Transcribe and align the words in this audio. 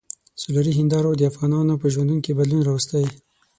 سولري 0.41 0.73
هندارو 0.79 1.11
د 1.19 1.21
افغانانو 1.31 1.73
په 1.81 1.87
ژوند 1.93 2.11
کې 2.23 2.37
بدلون 2.37 2.61
راوستی. 2.65 3.05